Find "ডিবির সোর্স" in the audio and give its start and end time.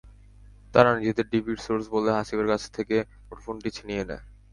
1.31-1.85